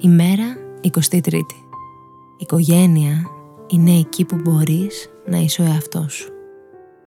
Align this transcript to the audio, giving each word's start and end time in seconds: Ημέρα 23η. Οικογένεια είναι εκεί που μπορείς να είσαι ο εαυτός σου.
Ημέρα 0.00 0.56
23η. 0.82 1.40
Οικογένεια 2.36 3.30
είναι 3.66 3.98
εκεί 3.98 4.24
που 4.24 4.36
μπορείς 4.36 5.10
να 5.26 5.38
είσαι 5.38 5.62
ο 5.62 5.64
εαυτός 5.64 6.12
σου. 6.14 6.37